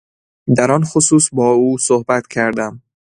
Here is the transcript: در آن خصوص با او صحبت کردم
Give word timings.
در 0.57 0.71
آن 0.71 0.83
خصوص 0.83 1.29
با 1.33 1.51
او 1.51 1.77
صحبت 1.77 2.27
کردم 2.27 2.81